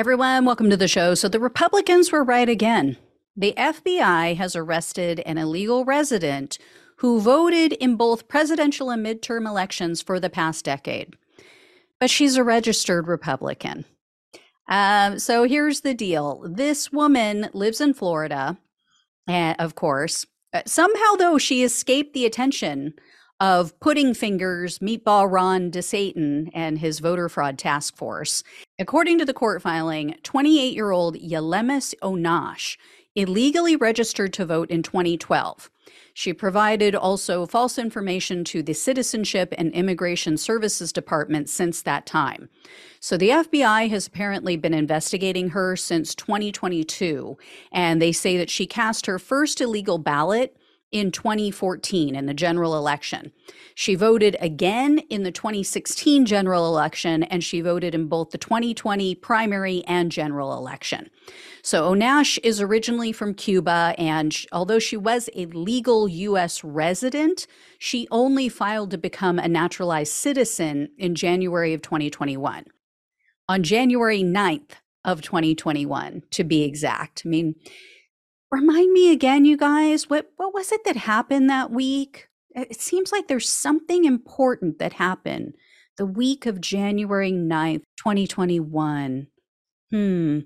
[0.00, 1.14] Everyone, welcome to the show.
[1.14, 2.96] So, the Republicans were right again.
[3.36, 6.56] The FBI has arrested an illegal resident
[6.96, 11.16] who voted in both presidential and midterm elections for the past decade.
[11.98, 13.84] But she's a registered Republican.
[14.68, 18.56] Um, so here's the deal this woman lives in Florida,
[19.28, 20.24] and of course.
[20.54, 22.94] Uh, somehow, though, she escaped the attention
[23.40, 28.42] of Pudding Fingers, Meatball Ron DeSatan, and his voter fraud task force.
[28.78, 32.76] According to the court filing, 28 year old Yalemis Onasch
[33.16, 35.70] illegally registered to vote in 2012.
[36.14, 42.48] She provided also false information to the Citizenship and Immigration Services Department since that time.
[43.00, 47.36] So the FBI has apparently been investigating her since 2022,
[47.72, 50.56] and they say that she cast her first illegal ballot
[50.92, 53.32] in 2014 in the general election.
[53.74, 59.14] She voted again in the 2016 general election, and she voted in both the 2020
[59.16, 61.08] primary and general election.
[61.62, 66.64] So Onasch is originally from Cuba, and although she was a legal U.S.
[66.64, 67.46] resident,
[67.78, 72.64] she only filed to become a naturalized citizen in January of 2021.
[73.48, 74.72] On January 9th
[75.04, 77.22] of 2021, to be exact.
[77.24, 77.54] I mean,
[78.50, 82.28] Remind me again, you guys, what what was it that happened that week?
[82.54, 85.54] It seems like there's something important that happened
[85.96, 89.26] the week of January 9th, 2021.
[89.90, 90.38] Hmm.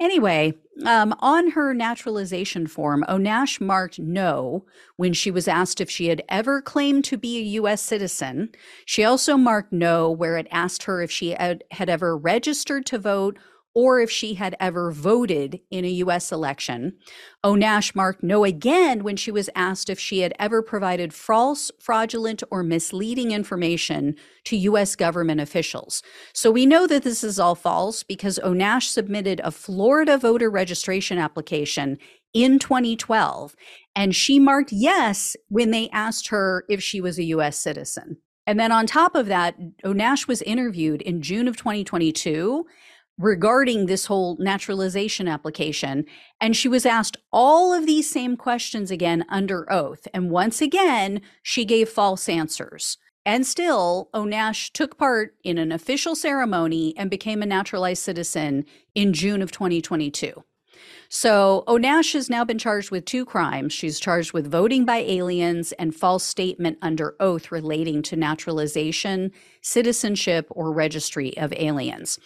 [0.00, 0.54] Anyway,
[0.86, 4.64] um, on her naturalization form, Onasch marked no
[4.96, 7.82] when she was asked if she had ever claimed to be a U.S.
[7.82, 8.50] citizen.
[8.86, 12.98] She also marked no where it asked her if she had, had ever registered to
[12.98, 13.38] vote
[13.74, 16.94] or if she had ever voted in a US election.
[17.42, 21.70] Oh, Onasch marked no again when she was asked if she had ever provided false,
[21.80, 26.02] fraudulent, or misleading information to US government officials.
[26.34, 31.18] So we know that this is all false because Onasch submitted a Florida voter registration
[31.18, 31.98] application
[32.34, 33.54] in 2012,
[33.94, 38.16] and she marked yes when they asked her if she was a US citizen.
[38.46, 39.54] And then on top of that,
[39.84, 42.66] Onasch was interviewed in June of 2022
[43.18, 46.04] regarding this whole naturalization application.
[46.40, 50.08] And she was asked all of these same questions again under oath.
[50.14, 52.98] And once again, she gave false answers.
[53.24, 58.64] And still, Onasch took part in an official ceremony and became a naturalized citizen
[58.94, 60.42] in June of 2022.
[61.08, 63.72] So Onasch has now been charged with two crimes.
[63.72, 69.30] She's charged with voting by aliens and false statement under oath relating to naturalization,
[69.60, 72.18] citizenship, or registry of aliens.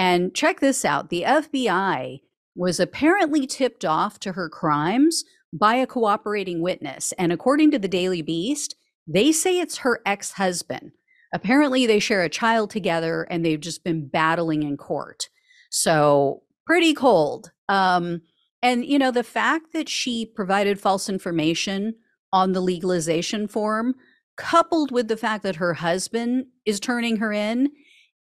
[0.00, 2.22] And check this out the FBI
[2.54, 7.12] was apparently tipped off to her crimes by a cooperating witness.
[7.18, 10.92] And according to the Daily Beast, they say it's her ex husband.
[11.34, 15.28] Apparently, they share a child together and they've just been battling in court.
[15.68, 17.52] So, pretty cold.
[17.68, 18.22] Um,
[18.62, 21.96] and, you know, the fact that she provided false information
[22.32, 23.96] on the legalization form,
[24.38, 27.68] coupled with the fact that her husband is turning her in,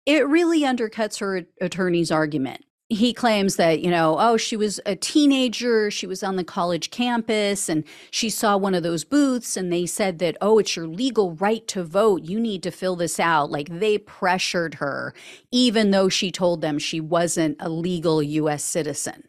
[0.05, 2.65] it really undercuts her attorney's argument.
[2.89, 6.91] He claims that, you know, oh, she was a teenager, she was on the college
[6.91, 10.85] campus, and she saw one of those booths, and they said that, oh, it's your
[10.85, 12.23] legal right to vote.
[12.23, 13.49] You need to fill this out.
[13.49, 15.13] Like they pressured her,
[15.51, 19.23] even though she told them she wasn't a legal US citizen.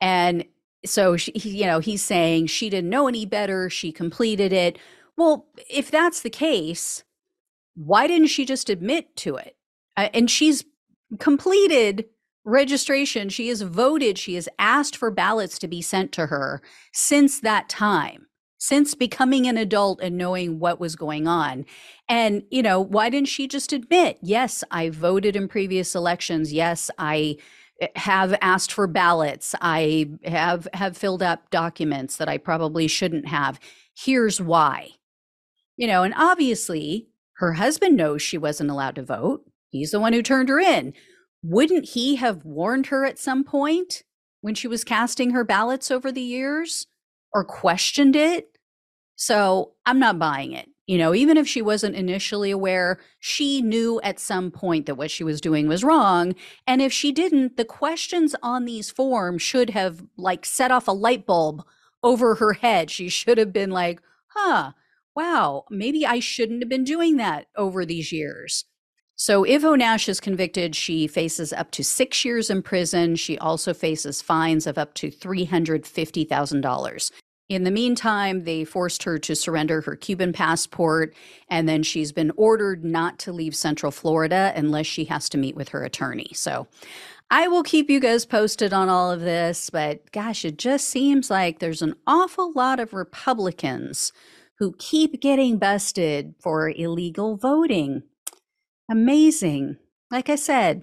[0.00, 0.44] And
[0.84, 3.70] so, she, you know, he's saying she didn't know any better.
[3.70, 4.78] She completed it.
[5.16, 7.04] Well, if that's the case,
[7.74, 9.55] why didn't she just admit to it?
[9.96, 10.64] Uh, and she's
[11.18, 12.06] completed
[12.44, 13.28] registration.
[13.28, 14.16] She has voted.
[14.16, 16.62] She has asked for ballots to be sent to her
[16.92, 18.26] since that time,
[18.58, 21.66] since becoming an adult and knowing what was going on.
[22.08, 26.52] And, you know, why didn't she just admit, yes, I voted in previous elections.
[26.52, 27.36] Yes, I
[27.80, 29.54] eh, have asked for ballots.
[29.60, 33.58] I have have filled up documents that I probably shouldn't have.
[33.94, 34.90] Here's why.
[35.76, 37.08] You know, and obviously
[37.38, 39.45] her husband knows she wasn't allowed to vote.
[39.70, 40.94] He's the one who turned her in.
[41.42, 44.02] Wouldn't he have warned her at some point
[44.40, 46.86] when she was casting her ballots over the years
[47.32, 48.58] or questioned it?
[49.16, 50.68] So I'm not buying it.
[50.86, 55.10] You know, even if she wasn't initially aware, she knew at some point that what
[55.10, 56.34] she was doing was wrong.
[56.66, 60.92] And if she didn't, the questions on these forms should have like set off a
[60.92, 61.64] light bulb
[62.04, 62.88] over her head.
[62.88, 64.72] She should have been like, huh,
[65.16, 68.64] wow, maybe I shouldn't have been doing that over these years.
[69.18, 73.16] So, if Onasch is convicted, she faces up to six years in prison.
[73.16, 77.10] She also faces fines of up to $350,000.
[77.48, 81.14] In the meantime, they forced her to surrender her Cuban passport,
[81.48, 85.56] and then she's been ordered not to leave Central Florida unless she has to meet
[85.56, 86.28] with her attorney.
[86.34, 86.68] So,
[87.30, 91.30] I will keep you guys posted on all of this, but gosh, it just seems
[91.30, 94.12] like there's an awful lot of Republicans
[94.58, 98.02] who keep getting busted for illegal voting.
[98.90, 99.76] Amazing.
[100.10, 100.82] Like I said,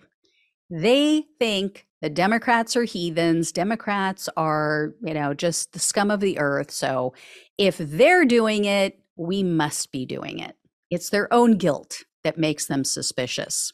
[0.69, 3.51] they think the Democrats are heathens.
[3.51, 6.71] Democrats are, you know, just the scum of the earth.
[6.71, 7.13] So
[7.57, 10.57] if they're doing it, we must be doing it.
[10.89, 13.71] It's their own guilt that makes them suspicious.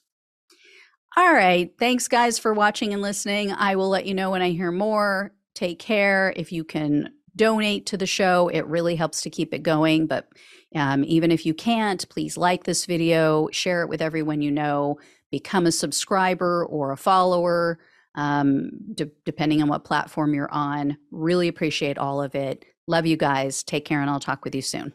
[1.18, 1.72] All right.
[1.80, 3.52] Thanks, guys, for watching and listening.
[3.52, 5.32] I will let you know when I hear more.
[5.56, 6.32] Take care.
[6.36, 10.06] If you can donate to the show, it really helps to keep it going.
[10.08, 10.28] But
[10.76, 15.00] um, even if you can't, please like this video, share it with everyone you know,
[15.32, 17.80] become a subscriber or a follower,
[18.16, 20.98] um, de- depending on what platform you're on.
[21.12, 22.66] Really appreciate all of it.
[22.88, 23.64] Love you guys.
[23.64, 24.94] Take care, and I'll talk with you soon.